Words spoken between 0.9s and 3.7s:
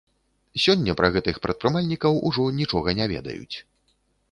пра гэтых прадпрымальнікаў ужо нічога не ведаюць.